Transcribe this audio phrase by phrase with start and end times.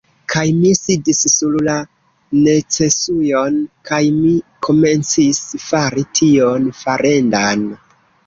[0.33, 1.75] Kaj mi sidis sur la
[2.47, 3.59] necesujon,
[3.91, 4.33] kaj mi
[4.69, 7.69] komencis fari tion farendan.